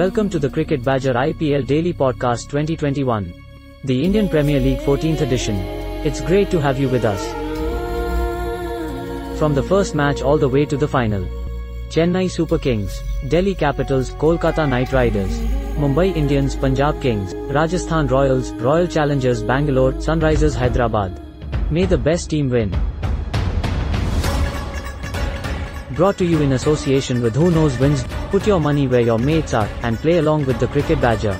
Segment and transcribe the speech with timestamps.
[0.00, 3.34] Welcome to the Cricket Badger IPL Daily Podcast 2021.
[3.84, 5.56] The Indian Premier League 14th edition.
[6.06, 7.22] It's great to have you with us.
[9.38, 11.26] From the first match all the way to the final.
[11.90, 15.38] Chennai Super Kings, Delhi Capitals, Kolkata Knight Riders,
[15.84, 21.20] Mumbai Indians, Punjab Kings, Rajasthan Royals, Royal Challengers Bangalore, Sunrisers Hyderabad.
[21.70, 22.74] May the best team win.
[26.00, 29.52] Brought to you in association with Who Knows Wins, put your money where your mates
[29.52, 31.34] are, and play along with the Cricket Badger.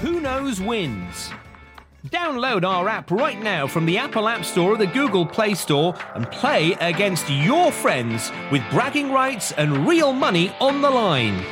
[0.00, 1.32] Who Knows Wins.
[2.06, 5.94] Download our app right now from the Apple App Store or the Google Play Store
[6.14, 11.44] and play against your friends with bragging rights and real money on the line.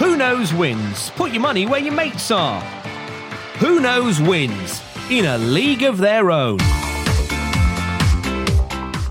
[0.00, 1.10] Who Knows Wins.
[1.10, 2.60] Put your money where your mates are.
[3.60, 4.80] Who Knows Wins
[5.10, 6.58] in a league of their own.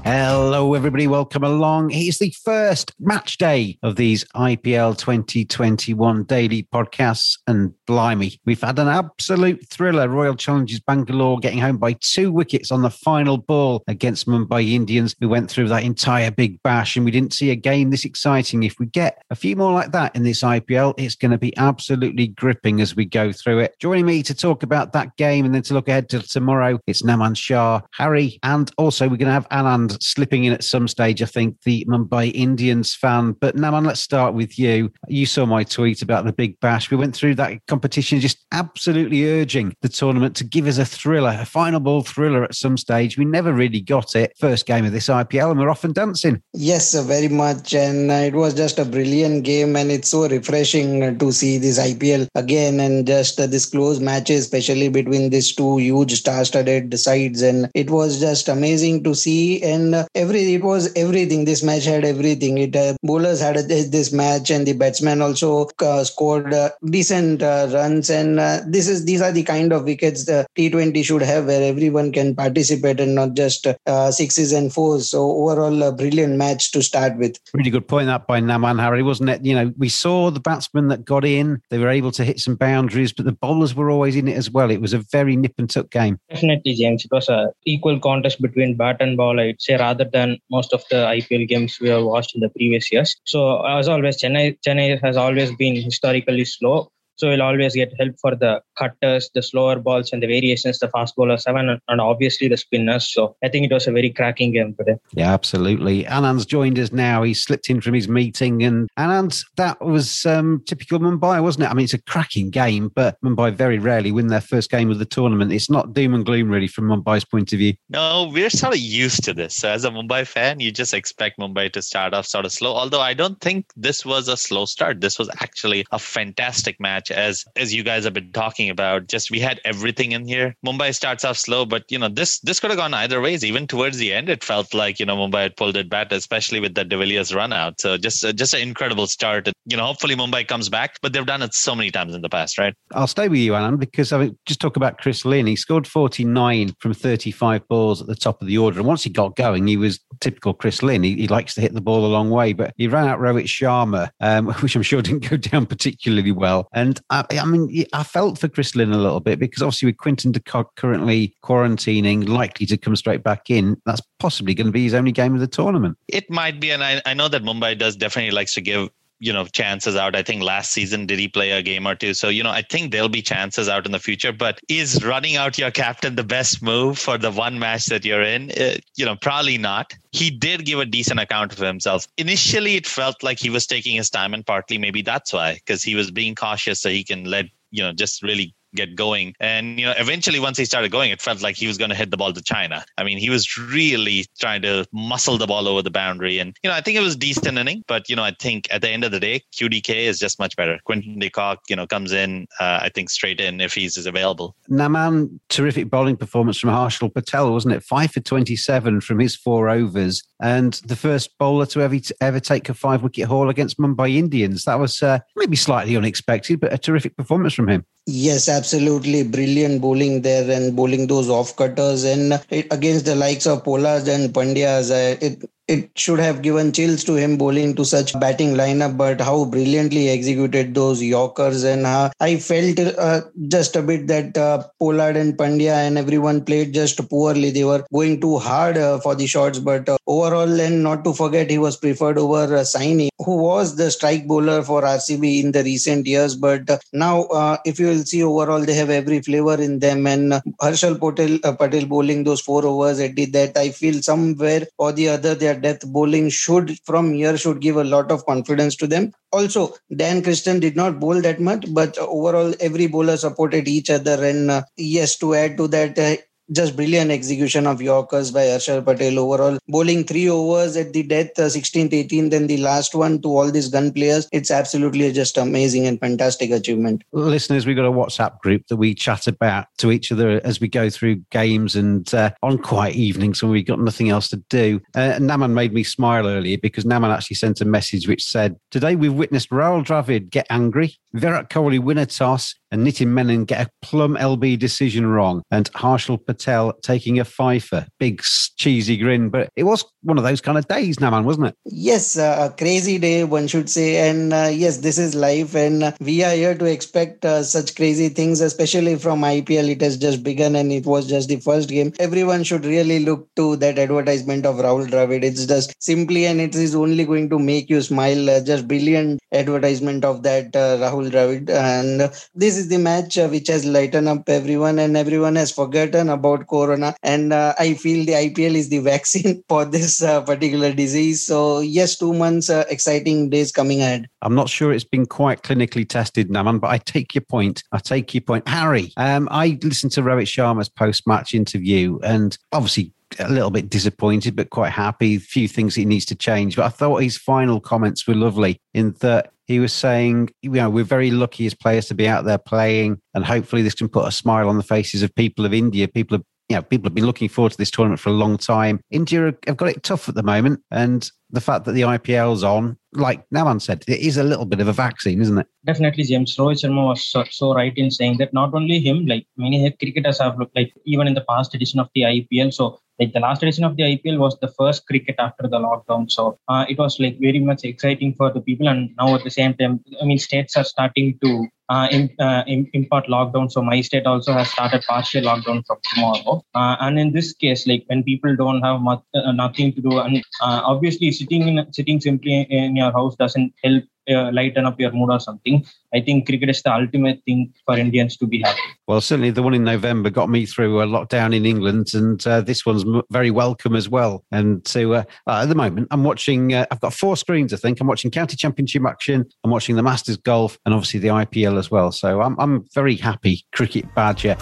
[0.10, 1.06] Hello, everybody.
[1.06, 1.92] Welcome along.
[1.92, 7.38] It's the first match day of these IPL 2021 daily podcasts.
[7.46, 10.08] And blimey, we've had an absolute thriller.
[10.08, 15.14] Royal Challengers Bangalore getting home by two wickets on the final ball against Mumbai Indians,
[15.20, 16.96] who went through that entire big bash.
[16.96, 18.64] And we didn't see a game this exciting.
[18.64, 21.56] If we get a few more like that in this IPL, it's going to be
[21.58, 23.76] absolutely gripping as we go through it.
[23.80, 27.02] Joining me to talk about that game and then to look ahead to tomorrow, it's
[27.02, 31.22] Naman Shah, Hari, and also we're going to have Anand slipping in at some stage,
[31.22, 33.34] I think, the Mumbai Indians fan.
[33.34, 34.92] But Naman, let's start with you.
[35.08, 36.92] You saw my tweet about the Big Bash.
[36.92, 41.38] We went through that competition just absolutely urging the tournament to give us a thriller,
[41.40, 43.18] a final ball thriller at some stage.
[43.18, 44.34] We never really got it.
[44.40, 46.42] First game of this IPL, and we're off and dancing.
[46.54, 47.74] Yes, very much.
[47.74, 51.58] And uh, it was just a brilliant game, and it's so refreshing uh, to see
[51.58, 56.98] this IPL again and just uh, this close matches, especially between these two huge star-studded
[57.00, 57.42] sides.
[57.42, 59.62] And it was just amazing to see.
[59.64, 61.46] And every it was everything.
[61.46, 62.58] This match had everything.
[62.58, 67.42] It uh, bowlers had a, this match, and the batsmen also uh, scored uh, decent
[67.42, 68.10] uh, runs.
[68.10, 71.62] And uh, this is these are the kind of wickets the T20 should have, where
[71.62, 75.10] everyone can participate and not just uh, sixes and fours.
[75.10, 77.38] So overall, a brilliant match to start with.
[77.54, 79.46] Really good point that by Naman Hari, wasn't it?
[79.46, 82.56] You know, we saw the batsmen that got in; they were able to hit some
[82.56, 84.72] boundaries, but the bowlers were always in it as well.
[84.72, 86.20] It was a very nip and tuck game.
[86.30, 87.06] Definitely, James.
[87.06, 89.40] It was a equal contest between bat and ball.
[89.40, 93.16] I'd rather than most of the IPL games we have watched in the previous years.
[93.26, 96.90] So as always, Chennai Chennai has always been historically slow.
[97.18, 100.88] So we'll always get help for the cutters, the slower balls, and the variations the
[100.90, 103.12] fast bowlers have, and, and obviously the spinners.
[103.12, 104.98] So I think it was a very cracking game today.
[105.14, 106.04] Yeah, absolutely.
[106.06, 107.24] Anand's joined us now.
[107.24, 111.72] He slipped in from his meeting, and Anand, that was um, typical Mumbai, wasn't it?
[111.72, 115.00] I mean, it's a cracking game, but Mumbai very rarely win their first game of
[115.00, 115.52] the tournament.
[115.52, 117.74] It's not doom and gloom really from Mumbai's point of view.
[117.90, 119.56] No, we're sort of used to this.
[119.56, 122.76] So as a Mumbai fan, you just expect Mumbai to start off sort of slow.
[122.76, 125.02] Although I don't think this was a slow start.
[125.02, 129.08] This was actually a fantastic match match as as you guys have been talking about.
[129.08, 130.56] Just we had everything in here.
[130.66, 133.44] Mumbai starts off slow, but you know this this could have gone either ways.
[133.44, 136.60] Even towards the end, it felt like you know Mumbai had pulled it back, especially
[136.60, 137.80] with the De Villiers run out.
[137.82, 139.50] So just uh, just an incredible start.
[139.66, 142.30] You know, hopefully Mumbai comes back, but they've done it so many times in the
[142.30, 142.74] past, right?
[142.94, 145.48] I'll stay with you, Alan, because I mean, just talk about Chris Lynn.
[145.48, 149.10] He scored 49 from 35 balls at the top of the order, and once he
[149.10, 151.04] got going, he was typical Chris Lynn.
[151.04, 153.46] He, he likes to hit the ball a long way, but he ran out Rohit
[153.46, 156.68] Sharma, um, which I'm sure didn't go down particularly well.
[156.74, 159.98] And I, I mean, I felt for Chris Lynn a little bit because obviously with
[159.98, 164.84] Quinton de currently quarantining, likely to come straight back in, that's possibly going to be
[164.84, 165.98] his only game of the tournament.
[166.08, 168.90] It might be, and I, I know that Mumbai does definitely likes to give
[169.20, 170.16] you know chances out.
[170.16, 172.14] I think last season did he play a game or two?
[172.14, 175.36] So you know i think there'll be chances out in the future but is running
[175.36, 178.52] out your captain the best move for the one match that you're in?
[178.52, 179.94] Uh, you know probably not.
[180.12, 182.08] He did give a decent account of himself.
[182.18, 185.84] Initially it felt like he was taking his time and partly maybe that's why because
[185.84, 189.34] he was being cautious so he can let you know just really get going.
[189.40, 191.96] And you know, eventually, once he started going, it felt like he was going to
[191.96, 192.86] hit the ball to China.
[192.98, 196.70] I mean, he was really trying to muscle the ball over the boundary, and you
[196.70, 197.84] know, I think it was decent inning.
[197.88, 200.56] But you know, I think at the end of the day, QDK is just much
[200.56, 200.80] better.
[200.86, 204.56] Quinton de Kock, you know, comes in, uh, I think straight in if he's available.
[204.70, 207.84] Naman, terrific bowling performance from Harshal Patel, wasn't it?
[207.84, 212.70] Five for twenty-seven from his four overs, and the first bowler to ever ever take
[212.70, 214.66] a five-wicket haul against Mumbai Indians.
[214.66, 217.86] That was uh, maybe slightly unexpected, but a terrific performance from him.
[218.06, 218.67] Yes, absolutely.
[218.68, 222.34] Absolutely brilliant bowling there and bowling those off cutters and
[222.70, 224.92] against the likes of Pollard and Pandyas.
[224.92, 229.20] Uh, it it should have given chills to him bowling to such batting lineup, but
[229.20, 231.64] how brilliantly executed those Yorkers.
[231.64, 236.46] And uh, I felt uh, just a bit that uh, Pollard and Pandya and everyone
[236.46, 237.52] played just poorly.
[237.52, 241.14] They were going too hard uh, for the shots, but uh, overall, and not to
[241.14, 245.52] forget, he was preferred over uh, Saini, who was the strike bowler for RCB in
[245.52, 246.36] the recent years.
[246.36, 247.28] But uh, now,
[247.66, 250.08] if you will see overall, they have every flavor in them.
[250.08, 250.32] And
[250.62, 253.58] Harshal Patel, Patel bowling those four overs, did that.
[253.58, 257.78] I feel somewhere or the other, they are death bowling should from here should give
[257.78, 259.12] a lot of confidence to them.
[259.32, 264.24] Also, Dan Christian did not bowl that much, but overall every bowler supported each other.
[264.24, 266.16] And uh, yes, to add to that, uh,
[266.52, 269.58] just brilliant execution of Yorkers by Harshal Patel overall.
[269.68, 273.52] Bowling three overs at the death, uh, 16th, 18th, and the last one to all
[273.52, 274.28] these gun players.
[274.32, 277.04] It's absolutely just amazing and fantastic achievement.
[277.12, 280.68] Listeners, we've got a WhatsApp group that we chat about to each other as we
[280.68, 284.80] go through games and uh, on quiet evenings when we've got nothing else to do.
[284.96, 288.96] Uh, Naman made me smile earlier because Naman actually sent a message which said, Today
[288.96, 293.68] we've witnessed Rahul Dravid get angry, Virat Kohli win a toss, and Nitin Menon get
[293.68, 296.37] a plum LB decision wrong, and Harshal Patel
[296.82, 297.86] taking a fifer.
[298.00, 298.22] Big
[298.58, 301.56] cheesy grin, but it was one of those kind of days, Naman, wasn't it?
[301.66, 304.10] Yes, uh, a crazy day, one should say.
[304.10, 308.10] And uh, yes, this is life, and we are here to expect uh, such crazy
[308.10, 309.70] things, especially from IPL.
[309.70, 311.94] It has just begun, and it was just the first game.
[312.00, 315.24] Everyone should really look to that advertisement of Rahul Dravid.
[315.24, 318.30] It's just simply, and it is only going to make you smile.
[318.30, 323.28] Uh, just brilliant advertisement of that uh, Rahul Dravid, and this is the match uh,
[323.28, 328.06] which has lightened up everyone and everyone has forgotten about corona and uh, i feel
[328.06, 332.66] the ipl is the vaccine for this uh, particular disease so yes two months uh,
[332.70, 336.78] exciting days coming ahead i'm not sure it's been quite clinically tested naman but i
[336.80, 341.34] take your point i take your point hari um, i listened to rohit sharma's post-match
[341.34, 345.18] interview and obviously a little bit disappointed, but quite happy.
[345.18, 346.56] Few things he needs to change.
[346.56, 350.70] But I thought his final comments were lovely in that he was saying, you know,
[350.70, 354.08] we're very lucky as players to be out there playing, and hopefully this can put
[354.08, 355.88] a smile on the faces of people of India.
[355.88, 358.38] People have, you know, people have been looking forward to this tournament for a long
[358.38, 358.82] time.
[358.92, 362.78] India have got it tough at the moment, and the fact that the IPL's on,
[362.94, 365.48] like Naman said, it is a little bit of a vaccine, isn't it?
[365.66, 366.36] Definitely, James.
[366.38, 370.20] Rohit Sharma was so, so, right in saying that not only him, like many cricketers
[370.20, 372.54] have looked like even in the past edition of the IPL.
[372.54, 376.10] So like the last edition of the IPL was the first cricket after the lockdown.
[376.10, 378.68] So uh, it was like very much exciting for the people.
[378.68, 382.44] And now at the same time, I mean, states are starting to uh, in, uh,
[382.48, 383.52] import lockdown.
[383.52, 386.44] So my state also has started partial lockdown from tomorrow.
[386.56, 390.00] Uh, and in this case, like when people don't have much, uh, nothing to do,
[390.00, 394.80] and uh, obviously sitting in sitting simply in your house doesn't help uh, lighten up
[394.80, 395.66] your mood or something.
[395.94, 398.60] I think cricket is the ultimate thing for Indians to be happy.
[398.88, 402.42] Well, certainly the one in November got me through a lockdown in England, and uh,
[402.42, 404.24] this one's very welcome as well.
[404.32, 406.54] And so uh, uh, at the moment, I'm watching.
[406.54, 407.54] Uh, I've got four screens.
[407.54, 409.26] I think I'm watching County Championship action.
[409.44, 411.92] I'm watching the Masters Golf, and obviously the IPL as well.
[411.92, 413.46] So I'm I'm very happy.
[413.52, 414.38] Cricket badger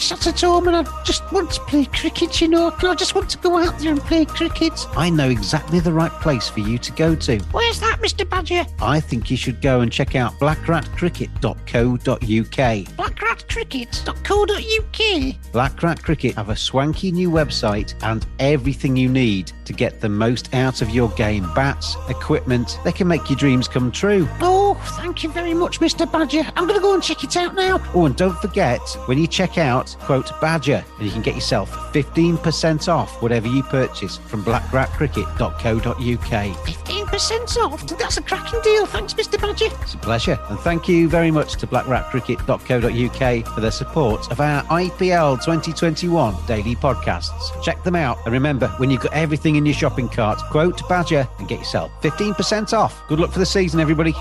[0.00, 2.74] sat at home and I just want to play cricket, you know.
[2.82, 4.86] I just want to go out there and play cricket.
[4.96, 7.38] I know exactly the right place for you to go to.
[7.52, 8.28] Where's that that, Mr.
[8.28, 8.64] Badger?
[8.80, 12.96] I think you should go and check out blackratcricket.co.uk.
[12.96, 15.52] Blackratcricket.co.uk.
[15.52, 20.08] Black Rat Cricket have a swanky new website and everything you need to get the
[20.08, 21.48] most out of your game.
[21.54, 24.28] Bats, equipment, they can make your dreams come true.
[24.40, 26.10] Oh, thank you very much, Mr.
[26.10, 26.44] Badger.
[26.56, 27.80] I'm going to go and check it out now.
[27.94, 31.70] Oh, and don't forget, when you check out, quote Badger, and you can get yourself
[31.92, 35.96] 15% off whatever you purchase from blackratcricket.co.uk.
[35.96, 37.86] 15% off.
[37.86, 38.86] That's a cracking deal.
[38.86, 39.40] Thanks, Mr.
[39.40, 39.74] Badger.
[39.82, 40.38] It's a pleasure.
[40.48, 46.74] And thank you very much to blackratcricket.co.uk for their support of our IPL 2021 daily
[46.76, 47.62] podcasts.
[47.62, 48.18] Check them out.
[48.24, 51.90] And remember, when you've got everything in your shopping cart, quote Badger and get yourself
[52.02, 53.02] 15% off.
[53.08, 54.14] Good luck for the season, everybody.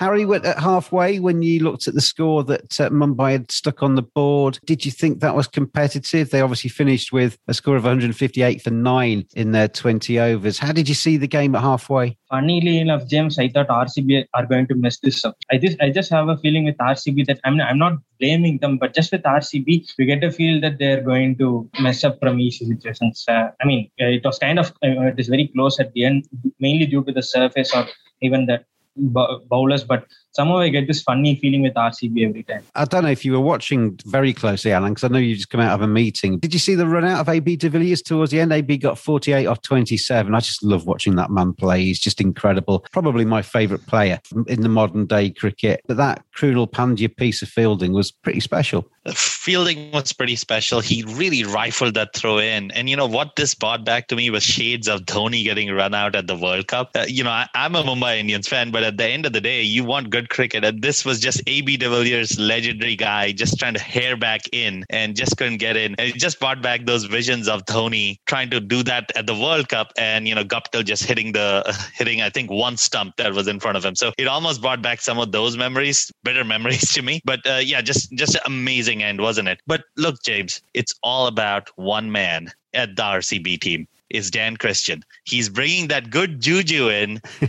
[0.00, 3.82] Hari, went at halfway when you looked at the score that uh, Mumbai had stuck
[3.82, 6.30] on the board, did you think that was competitive?
[6.30, 10.58] They obviously finished with a score of 158 for nine in their 20 overs.
[10.58, 12.16] How did you see the game at halfway?
[12.30, 15.36] Funnily enough, James, I thought RCB are going to mess this up.
[15.50, 18.78] I just, I just have a feeling with RCB that I'm, I'm not blaming them,
[18.78, 22.40] but just with RCB, we get a feel that they're going to mess up from
[22.40, 23.22] easy situations.
[23.28, 26.06] Uh, I mean, uh, it was kind of, uh, it is very close at the
[26.06, 26.26] end,
[26.58, 27.86] mainly due to the surface or
[28.22, 28.64] even the
[28.96, 32.62] bowlers, but somehow I get this funny feeling with RCB every time.
[32.74, 35.50] I don't know if you were watching very closely, Alan, because I know you just
[35.50, 36.38] come out of a meeting.
[36.38, 38.52] Did you see the run out of AB de Villiers towards the end?
[38.52, 40.34] AB got 48 off 27.
[40.34, 41.84] I just love watching that man play.
[41.84, 42.84] He's just incredible.
[42.92, 45.82] Probably my favourite player in the modern day cricket.
[45.86, 48.88] But that Krunal Pandya piece of fielding was pretty special.
[49.04, 50.80] The fielding was pretty special.
[50.80, 52.70] He really rifled that throw in.
[52.72, 55.94] And you know what this brought back to me was shades of Dhoni getting run
[55.94, 56.90] out at the World Cup.
[56.94, 59.40] Uh, you know, I, I'm a Mumbai Indians fan, but at the end of the
[59.40, 60.64] day, you want good cricket.
[60.64, 64.84] And this was just AB de Villiers, legendary guy, just trying to hair back in
[64.90, 65.94] and just couldn't get in.
[65.98, 69.34] And it just brought back those visions of Dhoni trying to do that at the
[69.34, 73.32] World Cup, and you know Guptill just hitting the hitting I think one stump that
[73.34, 73.94] was in front of him.
[73.94, 77.20] So it almost brought back some of those memories, better memories to me.
[77.24, 79.60] But uh, yeah, just just amazing end, wasn't it?
[79.66, 85.02] But look, James, it's all about one man at the RCB team is Dan Christian.
[85.24, 87.20] He's bringing that good juju in.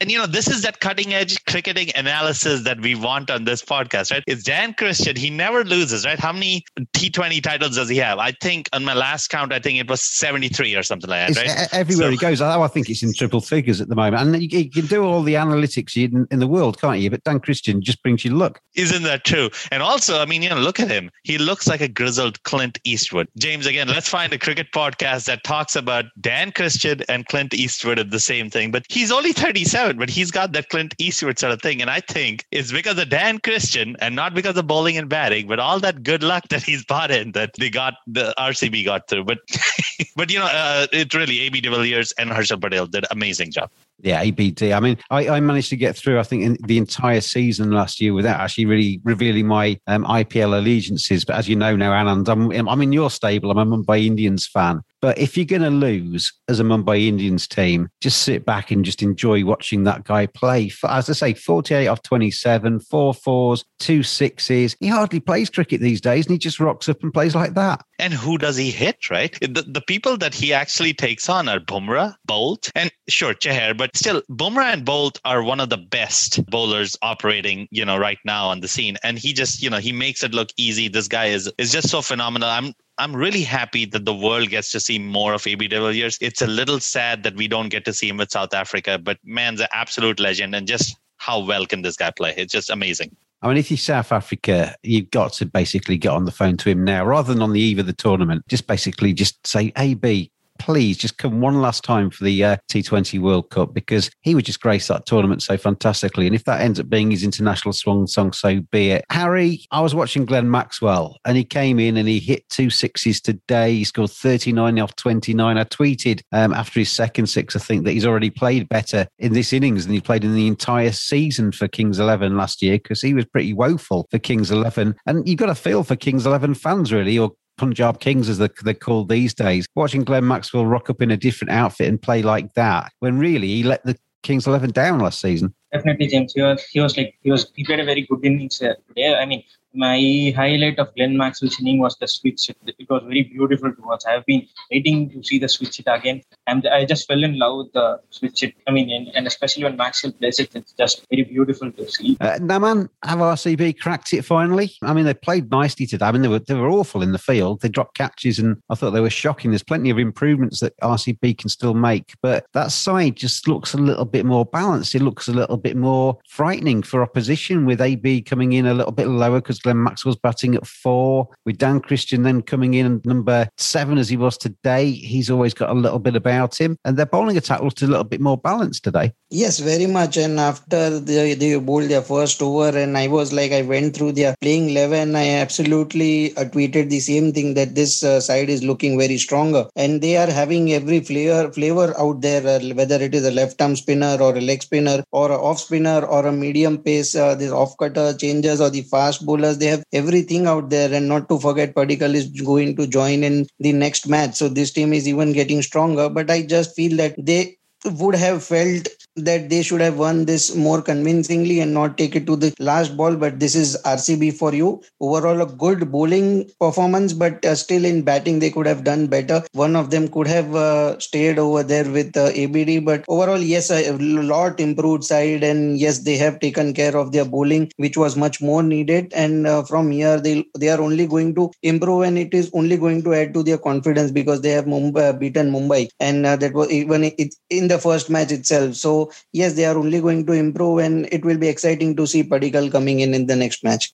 [0.00, 3.62] and, you know, this is that cutting edge cricketing analysis that we want on this
[3.62, 4.22] podcast, right?
[4.26, 5.16] It's Dan Christian.
[5.16, 6.18] He never loses, right?
[6.18, 8.18] How many T20 titles does he have?
[8.18, 11.46] I think on my last count, I think it was 73 or something like that,
[11.46, 11.68] right?
[11.72, 14.34] Everywhere so, he goes, I think it's in triple figures at the moment.
[14.34, 17.10] And you, can do all the analytics in, in the world, can't you?
[17.10, 18.60] But Dan Christian just brings you luck.
[18.74, 19.50] Isn't that true?
[19.70, 21.10] And also, I mean, you know, look at him.
[21.22, 23.28] He looks like a grizzled Clint Eastwood.
[23.36, 27.54] James, again, let's find a cricket podcast that talks about about Dan Christian and Clint
[27.54, 28.70] Eastwood at the same thing.
[28.70, 31.80] But he's only 37, but he's got that Clint Eastwood sort of thing.
[31.80, 35.46] And I think it's because of Dan Christian and not because of bowling and batting,
[35.46, 39.08] but all that good luck that he's brought in that they got the RCB got
[39.08, 39.24] through.
[39.24, 39.38] But
[40.16, 43.70] but you know, uh, it really AB de Villiers and Harshal Patel did amazing job.
[44.02, 44.64] Yeah, ABD.
[44.64, 48.00] I mean, I, I, managed to get through, I think, in the entire season last
[48.00, 51.24] year without actually really revealing my um, IPL allegiances.
[51.24, 53.52] But as you know now, Anand, I'm, I'm in your stable.
[53.52, 54.82] I'm a Mumbai Indians fan.
[55.00, 58.84] But if you're going to lose as a Mumbai Indians team, just sit back and
[58.84, 60.70] just enjoy watching that guy play.
[60.88, 64.76] As I say, 48 off 27, four fours, two sixes.
[64.80, 67.84] He hardly plays cricket these days and he just rocks up and plays like that.
[68.02, 69.38] And who does he hit, right?
[69.40, 73.96] The, the people that he actually takes on are Bumrah, Bolt, and sure, Chahar, but
[73.96, 78.48] still, Bumrah and Bolt are one of the best bowlers operating, you know, right now
[78.48, 78.96] on the scene.
[79.04, 80.88] And he just, you know, he makes it look easy.
[80.88, 82.48] This guy is is just so phenomenal.
[82.48, 86.18] I'm I'm really happy that the world gets to see more of AB de Villiers.
[86.20, 89.18] It's a little sad that we don't get to see him with South Africa, but
[89.22, 90.56] man's an absolute legend.
[90.56, 92.34] And just how well can this guy play?
[92.36, 93.14] It's just amazing.
[93.42, 96.70] I mean, if you're South Africa, you've got to basically get on the phone to
[96.70, 98.46] him now rather than on the eve of the tournament.
[98.46, 103.20] Just basically just say, AB, please just come one last time for the uh, T20
[103.20, 106.26] World Cup because he would just grace that tournament so fantastically.
[106.26, 109.04] And if that ends up being his international swan song, so be it.
[109.10, 113.20] Hari, I was watching Glenn Maxwell and he came in and he hit two sixes
[113.20, 113.74] today.
[113.74, 115.58] He scored 39 off 29.
[115.58, 119.32] I tweeted um, after his second six, I think, that he's already played better in
[119.32, 123.00] this innings than he played in the entire season for Kings 11 last year because
[123.00, 124.94] he was pretty woeful for Kings 11.
[125.06, 127.32] And you've got a feel for Kings 11 fans, really, or
[127.62, 131.52] Punjab Kings, as they're, called these days, watching Glenn Maxwell rock up in a different
[131.52, 135.54] outfit and play like that when really he let the Kings 11 down last season.
[135.72, 136.32] Definitely, James.
[136.32, 139.14] He was, he was like, he was, he played a very good innings uh, today.
[139.14, 142.56] I mean, my highlight of Glenn Maxwell's inning was the switch hit.
[142.66, 144.02] It was very beautiful to watch.
[144.06, 146.22] I have been waiting to see the switch hit again.
[146.46, 148.54] And I just fell in love with the switch hit.
[148.66, 152.16] I mean, and, and especially when Maxwell plays it, it's just very beautiful to see.
[152.20, 154.72] Uh, Naman, have RCB cracked it finally?
[154.82, 156.06] I mean, they played nicely today.
[156.06, 157.60] I mean, they were, they were awful in the field.
[157.60, 159.50] They dropped catches and I thought they were shocking.
[159.50, 163.78] There's plenty of improvements that RCB can still make, but that side just looks a
[163.78, 164.94] little bit more balanced.
[164.94, 168.92] It looks a little bit more frightening for opposition with AB coming in a little
[168.92, 173.48] bit lower because Glenn Maxwell's batting at four, with Dan Christian then coming in number
[173.56, 174.90] seven as he was today.
[174.90, 178.04] He's always got a little bit about him, and their bowling attack looked a little
[178.04, 179.12] bit more balanced today.
[179.30, 180.16] Yes, very much.
[180.16, 184.12] And after they, they bowled their first over, and I was like, I went through
[184.12, 188.62] their playing 11, I absolutely uh, tweeted the same thing that this uh, side is
[188.62, 189.66] looking very stronger.
[189.76, 193.60] And they are having every flavor, flavor out there, uh, whether it is a left
[193.62, 197.34] arm spinner or a leg spinner or a off spinner or a medium pace, uh,
[197.34, 199.58] this off cutter changes or the fast bowlers.
[199.58, 200.92] They have everything out there.
[200.92, 204.34] And not to forget, Padikkal is going to join in the next match.
[204.36, 206.08] So this team is even getting stronger.
[206.08, 210.54] But I just feel that they would have felt that they should have won this
[210.54, 213.16] more convincingly and not take it to the last ball.
[213.16, 214.82] But this is RCB for you.
[215.00, 219.42] Overall, a good bowling performance, but uh, still in batting, they could have done better.
[219.52, 222.80] One of them could have uh, stayed over there with uh, ABD.
[222.80, 225.42] But overall, yes, a lot improved side.
[225.44, 229.12] And yes, they have taken care of their bowling, which was much more needed.
[229.14, 232.76] And uh, from here, they, they are only going to improve and it is only
[232.76, 235.88] going to add to their confidence because they have Mumbai, beaten Mumbai.
[236.00, 238.74] And uh, that was even it, in the first match itself.
[238.74, 242.22] So yes, they are only going to improve, and it will be exciting to see
[242.22, 243.92] Padikkal coming in in the next match.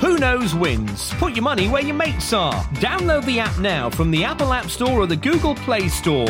[0.00, 1.12] Who knows wins?
[1.14, 2.62] Put your money where your mates are.
[2.86, 6.28] Download the app now from the Apple App Store or the Google Play Store.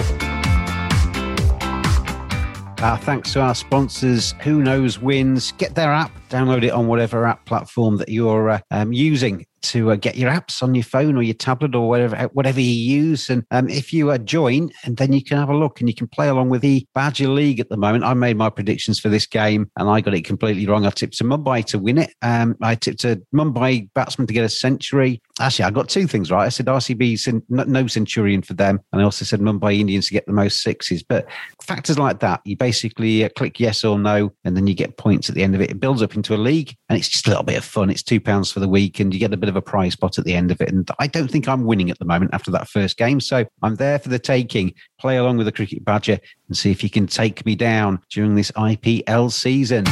[2.78, 5.52] Uh, thanks to our sponsors, Who Knows Wins.
[5.52, 9.92] Get their app, download it on whatever app platform that you're uh, um, using to
[9.92, 13.28] uh, get your apps on your phone or your tablet or whatever whatever you use.
[13.28, 15.94] And um, if you uh, join, and then you can have a look and you
[15.94, 18.04] can play along with the Badger League at the moment.
[18.04, 20.87] I made my predictions for this game and I got it completely wrong.
[20.87, 22.14] I tipped to Mumbai to win it.
[22.23, 25.20] Um, I tipped a Mumbai batsman to get a century.
[25.38, 26.46] Actually, I got two things right.
[26.46, 30.24] I said RCB no centurion for them, and I also said Mumbai Indians to get
[30.24, 31.02] the most sixes.
[31.02, 31.26] But
[31.62, 35.28] factors like that, you basically uh, click yes or no, and then you get points
[35.28, 35.70] at the end of it.
[35.70, 37.90] It builds up into a league, and it's just a little bit of fun.
[37.90, 40.18] It's two pounds for the week, and you get a bit of a prize pot
[40.18, 40.70] at the end of it.
[40.70, 43.20] And I don't think I'm winning at the moment after that first game.
[43.20, 44.72] So I'm there for the taking.
[44.98, 48.36] Play along with the Cricket Badger and see if you can take me down during
[48.36, 49.84] this IPL season.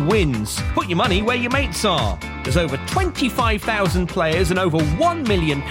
[0.00, 0.60] Wins?
[0.74, 2.18] Put your money where your mates are.
[2.42, 5.62] There's over 25,000 players and over £1 million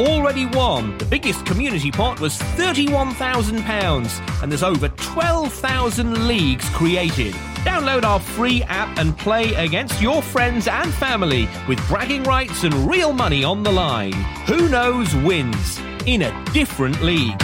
[0.00, 0.96] already won.
[0.98, 7.34] The biggest community pot was £31,000 and there's over 12,000 leagues created.
[7.64, 12.74] Download our free app and play against your friends and family with bragging rights and
[12.88, 14.12] real money on the line.
[14.46, 17.40] Who knows wins in a different league.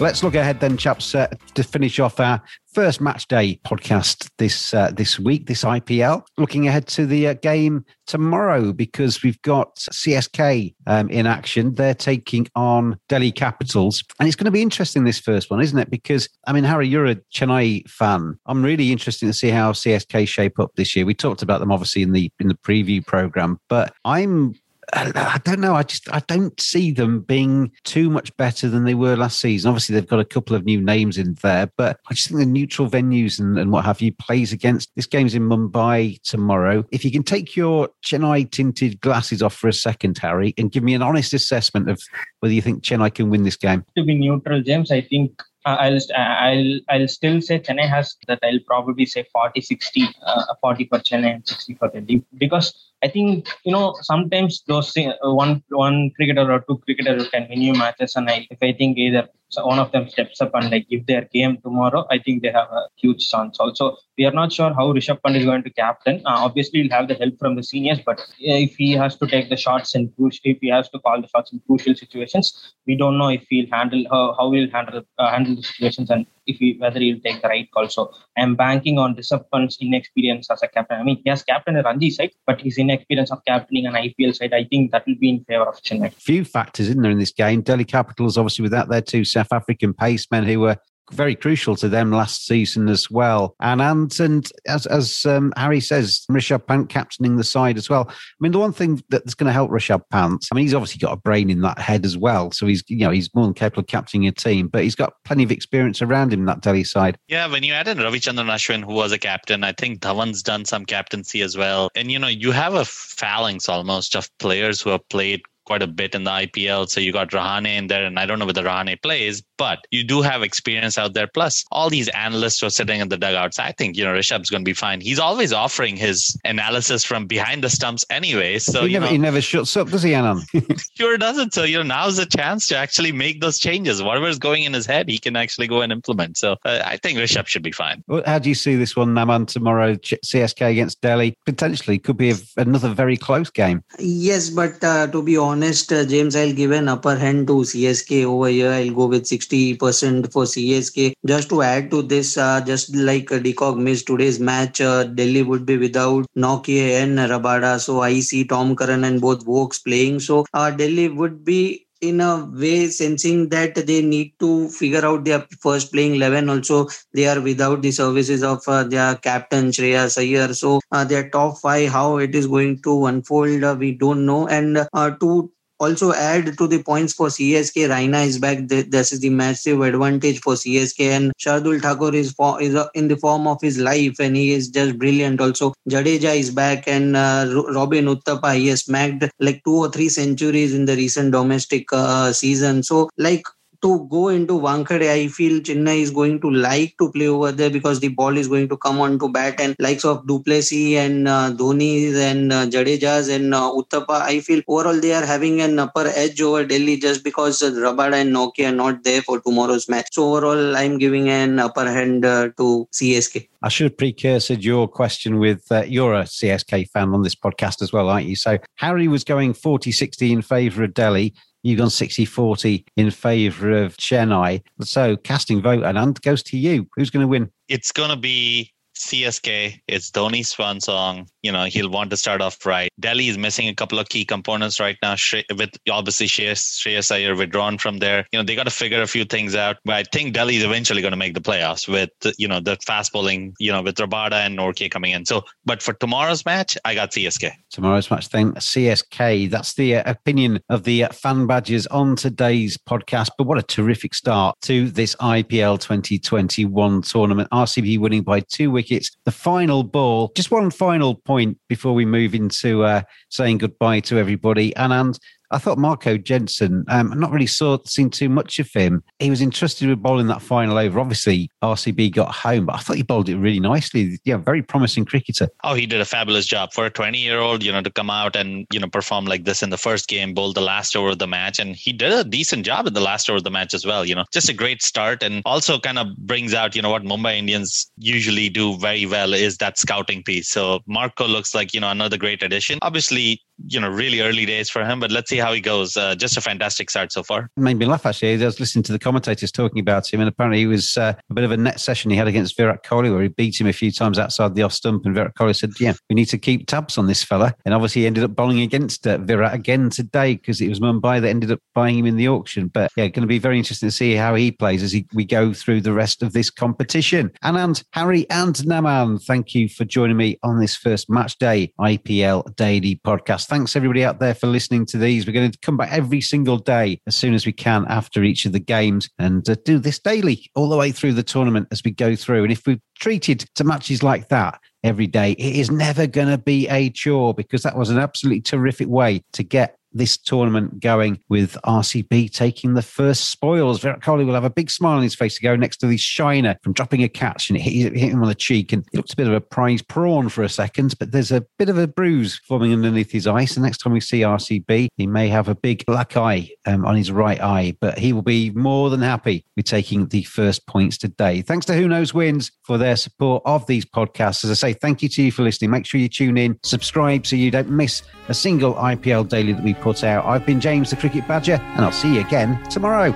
[0.00, 2.42] Let's look ahead then, chaps, uh, to finish off our
[2.74, 6.24] first match day podcast this uh, this week, this IPL.
[6.36, 11.74] Looking ahead to the uh, game tomorrow because we've got CSK um, in action.
[11.74, 15.78] They're taking on Delhi Capitals, and it's going to be interesting this first one, isn't
[15.78, 15.90] it?
[15.90, 18.36] Because I mean, Hari, you're a Chennai fan.
[18.46, 21.06] I'm really interested to see how CSK shape up this year.
[21.06, 24.54] We talked about them obviously in the in the preview program, but I'm
[24.94, 25.74] I don't know.
[25.74, 29.68] I just I don't see them being too much better than they were last season.
[29.68, 32.46] Obviously, they've got a couple of new names in there, but I just think the
[32.46, 34.90] neutral venues and, and what have you plays against.
[34.94, 36.84] This game's in Mumbai tomorrow.
[36.92, 40.84] If you can take your Chennai tinted glasses off for a second, Hari, and give
[40.84, 42.00] me an honest assessment of
[42.40, 43.84] whether you think Chennai can win this game.
[43.96, 48.38] To be neutral, James, I think uh, I'll I'll I'll still say Chennai has that.
[48.42, 53.08] I'll probably say 40 60 uh, 40 for Chennai and 60 for Delhi because I
[53.08, 55.12] think you know sometimes those uh,
[55.42, 58.98] one one cricketer or two cricketers can win you matches and I, if I think
[58.98, 59.28] either
[59.62, 62.68] one of them steps up and like give their game tomorrow, I think they have
[62.70, 63.58] a huge chance.
[63.60, 66.16] Also, we are not sure how Rishabh Pant is going to captain.
[66.24, 69.50] Uh, obviously, he'll have the help from the seniors, but if he has to take
[69.50, 72.96] the shots and push, if he has to call the shots in crucial situations, we
[72.96, 76.56] don't know if he'll handle how, how he'll handle uh, handle the situations and if
[76.58, 77.88] he whether he'll take the right call.
[77.88, 80.98] So I'm banking on Rishabh Pant's inexperience as a captain.
[81.00, 84.34] I mean, he has captained a Ranji side, but his inexperience of captaining an IPL
[84.34, 86.12] side, I think that will be in favor of Chennai.
[86.14, 87.62] Few factors in there in this game.
[87.62, 90.76] Delhi Capitals, obviously, without their two South African pacemen who were
[91.12, 93.54] very crucial to them last season as well.
[93.60, 98.06] And and, and as, as um, Hari says, Rishabh Pant captaining the side as well.
[98.08, 100.98] I mean, the one thing that's going to help Rishabh Pant, I mean, he's obviously
[100.98, 102.50] got a brain in that head as well.
[102.50, 105.14] So he's, you know, he's more than capable of captaining a team, but he's got
[105.24, 107.18] plenty of experience around him, that Delhi side.
[107.28, 110.64] Yeah, when you add in Ravichandran Ashwin, who was a captain, I think Dhawan's done
[110.64, 111.90] some captaincy as well.
[111.94, 115.86] And, you know, you have a phalanx almost of players who have played quite a
[115.86, 116.88] bit in the IPL.
[116.88, 120.04] So you got Rahane in there, and I don't know whether Rahane plays, but you
[120.04, 121.26] do have experience out there.
[121.26, 123.58] Plus, all these analysts who are sitting in the dugouts.
[123.58, 125.00] I think you know Rishabh's going to be fine.
[125.00, 128.58] He's always offering his analysis from behind the stumps anyway.
[128.58, 130.44] So he never, know, he never shuts up, does he, Anand?
[130.96, 131.54] sure doesn't.
[131.54, 134.02] So you know now's the chance to actually make those changes.
[134.02, 136.36] Whatever's going in his head, he can actually go and implement.
[136.36, 138.04] So uh, I think Rishabh should be fine.
[138.06, 139.94] Well, how do you see this one, Naman, tomorrow?
[139.94, 143.82] CSK against Delhi potentially could be a, another very close game.
[143.98, 148.24] Yes, but uh, to be honest, uh, James, I'll give an upper hand to CSK
[148.24, 148.70] over here.
[148.70, 151.14] I'll go with 60% for CSK.
[151.24, 155.04] Just to add to this, uh, just like uh, de Kock missed today's match, uh,
[155.04, 157.80] Delhi would be without Nortje and Rabada.
[157.80, 160.20] So I see Tom Curran and both Woakes playing.
[160.20, 165.24] So uh, Delhi would be in a way sensing that they need to figure out
[165.24, 170.18] their first playing 11 also they are without the services of uh, their captain Shreyas
[170.18, 174.26] Iyer so uh, their top 5 how it is going to unfold uh, we don't
[174.26, 174.46] know.
[174.48, 177.88] And uh, to also add to the points for CSK.
[177.88, 178.58] Raina is back.
[178.68, 181.00] This is the massive advantage for CSK.
[181.10, 184.52] And Shardul Thakur is, for, is uh, in the form of his life and he
[184.52, 185.40] is just brilliant.
[185.40, 190.08] Also, Jadeja is back and uh, Robin Uthappa, he has smacked like two or three
[190.08, 192.82] centuries in the recent domestic uh, season.
[192.82, 193.44] So, like,
[193.84, 197.68] to go into Wankhede, I feel Chennai is going to like to play over there
[197.68, 200.96] because the ball is going to come on to bat and likes of du Plessis
[200.96, 205.78] and uh, and uh, Jadejas and uh, Uthappa, I feel overall they are having an
[205.78, 209.88] upper edge over Delhi just because uh, Rabada and Nortje are not there for tomorrow's
[209.88, 210.08] match.
[210.12, 213.48] So overall, I'm giving an upper hand uh, to CSK.
[213.62, 217.92] I should precursor your question with uh, you're a CSK fan on this podcast as
[217.92, 218.36] well, aren't you?
[218.36, 221.34] So Hari was going 40 60 in favour of Delhi.
[221.64, 224.62] You've gone 60 40 in favour of Chennai.
[224.82, 226.86] So casting vote and hand goes to you.
[226.94, 227.50] Who's going to win?
[227.68, 231.26] It's going to be CSK, it's Dhoni's swan song.
[231.44, 232.90] You know, he'll want to start off right.
[232.98, 235.14] Delhi is missing a couple of key components right now,
[235.58, 238.26] with obviously Shreyas, Iyer withdrawn from there.
[238.32, 239.76] You know, they got to figure a few things out.
[239.84, 242.78] But I think Delhi is eventually going to make the playoffs with, you know, the
[242.86, 245.26] fast bowling, you know, with Rabada and Nortje coming in.
[245.26, 247.52] So, but for tomorrow's match, I got CSK.
[247.70, 249.50] Tomorrow's match, then CSK.
[249.50, 253.28] That's the uh, opinion of the uh, fan badges on today's podcast.
[253.36, 257.50] But what a terrific start to this IPL 2021 tournament.
[257.50, 259.14] RCB winning by two wickets.
[259.26, 261.33] The final ball, just one final point
[261.68, 264.74] before we move into uh, saying goodbye to everybody.
[264.76, 265.18] And, and
[265.50, 269.02] I thought Marco Jansen, um, I'm not really saw seen too much of him.
[269.18, 270.98] He was interested with bowling that final over.
[270.98, 274.18] Obviously, RCB got home, but I thought he bowled it really nicely.
[274.24, 275.48] Yeah, very promising cricketer.
[275.62, 278.10] Oh, he did a fabulous job for a 20 year old, you know, to come
[278.10, 281.10] out and, you know, perform like this in the first game, bowl the last over
[281.10, 281.58] of the match.
[281.58, 284.04] And he did a decent job in the last over of the match as well,
[284.04, 287.04] you know, just a great start and also kind of brings out, you know, what
[287.04, 290.48] Mumbai Indians usually do very well is that scouting piece.
[290.48, 292.78] So Marco looks like, you know, another great addition.
[292.82, 295.96] Obviously, you know, really early days for him, but let's see how he goes.
[295.96, 297.50] Uh, just a fantastic start so far.
[297.56, 298.40] Made me laugh actually.
[298.40, 301.34] I was listening to the commentators talking about him, and apparently he was uh, a
[301.34, 303.72] bit of a net session he had against Virat Kohli, where he beat him a
[303.72, 305.04] few times outside the off stump.
[305.06, 308.02] And Virat Kohli said, "Yeah, we need to keep tabs on this fella." And obviously,
[308.02, 311.50] he ended up bowling against uh, Virat again today because it was Mumbai that ended
[311.50, 312.68] up buying him in the auction.
[312.68, 315.24] But yeah, going to be very interesting to see how he plays as he, we
[315.24, 317.30] go through the rest of this competition.
[317.44, 322.54] Anand, Hari, and Naman, thank you for joining me on this first match day IPL
[322.56, 323.43] Daily podcast.
[323.46, 325.26] Thanks everybody out there for listening to these.
[325.26, 328.46] We're going to come back every single day as soon as we can after each
[328.46, 331.82] of the games and uh, do this daily all the way through the tournament as
[331.84, 332.44] we go through.
[332.44, 335.32] And if we're treated to matches like that, every day.
[335.32, 339.22] It is never going to be a chore because that was an absolutely terrific way
[339.32, 343.80] to get this tournament going with RCB taking the first spoils.
[343.80, 345.96] Virat Kohli will have a big smile on his face to go next to the
[345.96, 349.12] shiner from dropping a catch and it hit, him on the cheek and it looks
[349.12, 351.86] a bit of a prize prawn for a second, but there's a bit of a
[351.86, 353.44] bruise forming underneath his eye.
[353.44, 356.96] So next time we see RCB, he may have a big black eye um, on
[356.96, 360.98] his right eye, but he will be more than happy with taking the first points
[360.98, 361.42] today.
[361.42, 364.44] Thanks to Who Knows Wins for their support of these podcasts.
[364.44, 365.70] As I say, thank you to you for listening.
[365.70, 369.62] Make sure you tune in, subscribe so you don't miss a single IPL daily that
[369.62, 370.24] we put out.
[370.24, 373.12] I've been James the Cricket Badger, and I'll see you again tomorrow.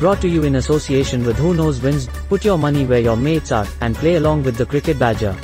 [0.00, 2.08] Brought to you in association with Who Knows Wins.
[2.28, 5.34] Put your money where your mates are and play along with the Cricket Badger.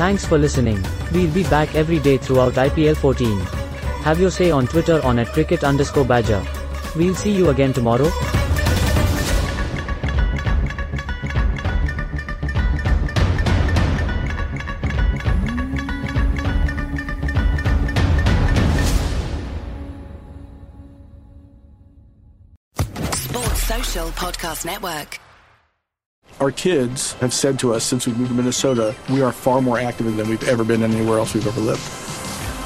[0.00, 0.82] Thanks for listening.
[1.12, 3.40] We'll be back every day throughout IPL 14.
[4.04, 6.42] Have your say on Twitter on at cricket underscore badger.
[6.96, 8.08] We'll see you again tomorrow.
[23.12, 25.18] Sports Social Podcast Network.
[26.38, 29.78] Our kids have said to us since we moved to Minnesota, we are far more
[29.78, 32.13] active than we've ever been anywhere else we've ever lived.